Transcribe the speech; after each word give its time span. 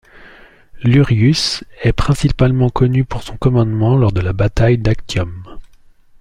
Lurius 0.83 1.63
est 1.83 1.93
principalement 1.93 2.71
connu 2.71 3.05
pour 3.05 3.21
son 3.21 3.37
commandement 3.37 3.95
lors 3.95 4.11
de 4.11 4.19
la 4.21 4.33
bataille 4.33 4.79
d'Actium. 4.79 5.59